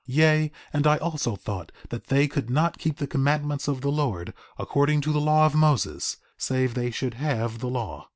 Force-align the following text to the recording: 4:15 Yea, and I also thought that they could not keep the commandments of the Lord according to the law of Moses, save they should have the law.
4:15 0.07 0.07
Yea, 0.17 0.51
and 0.73 0.87
I 0.87 0.97
also 0.97 1.35
thought 1.35 1.71
that 1.89 2.05
they 2.07 2.27
could 2.27 2.49
not 2.49 2.79
keep 2.79 2.97
the 2.97 3.05
commandments 3.05 3.67
of 3.67 3.81
the 3.81 3.91
Lord 3.91 4.33
according 4.57 4.99
to 5.01 5.13
the 5.13 5.21
law 5.21 5.45
of 5.45 5.53
Moses, 5.53 6.17
save 6.39 6.73
they 6.73 6.89
should 6.89 7.13
have 7.13 7.59
the 7.59 7.69
law. 7.69 8.07